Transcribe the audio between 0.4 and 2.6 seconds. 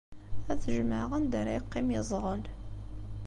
Ad t-jemɛeɣ anda ara yeqqim yeẓɣel.